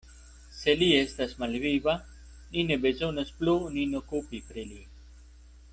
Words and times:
Se 0.59 0.73
li 0.77 0.85
estas 0.99 1.35
malviva, 1.43 1.95
ni 2.55 2.63
ne 2.71 2.79
bezonas 2.87 3.33
plu 3.43 3.55
nin 3.77 3.95
okupi 4.01 4.41
pri 4.49 4.65
li. 4.73 4.83